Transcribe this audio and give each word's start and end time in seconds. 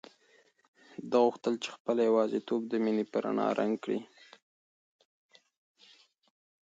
ده 1.09 1.17
غوښتل 1.25 1.53
چې 1.63 1.69
خپله 1.75 2.01
یوازیتوب 2.09 2.61
د 2.67 2.73
مینې 2.83 3.05
په 3.11 3.17
رڼا 3.23 3.47
رنګ 3.59 3.73
کړي. 3.83 3.99